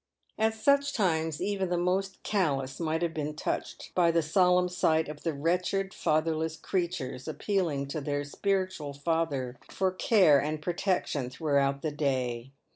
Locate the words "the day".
11.83-12.49